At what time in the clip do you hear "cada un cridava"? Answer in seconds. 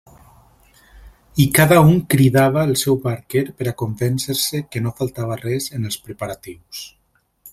1.57-2.63